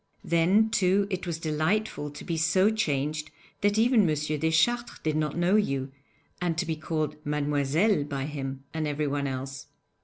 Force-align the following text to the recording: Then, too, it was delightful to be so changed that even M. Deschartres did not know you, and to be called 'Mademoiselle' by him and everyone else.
Then, 0.23 0.71
too, 0.71 1.05
it 1.11 1.27
was 1.27 1.37
delightful 1.37 2.09
to 2.09 2.23
be 2.23 2.35
so 2.35 2.71
changed 2.71 3.29
that 3.61 3.77
even 3.77 4.01
M. 4.09 4.15
Deschartres 4.15 4.97
did 5.03 5.15
not 5.15 5.37
know 5.37 5.57
you, 5.57 5.91
and 6.41 6.57
to 6.57 6.65
be 6.65 6.75
called 6.75 7.23
'Mademoiselle' 7.23 8.05
by 8.05 8.25
him 8.25 8.63
and 8.73 8.87
everyone 8.87 9.27
else. 9.27 9.67